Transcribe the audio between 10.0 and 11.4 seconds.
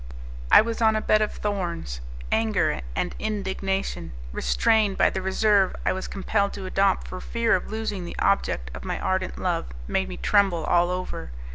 me tremble all over.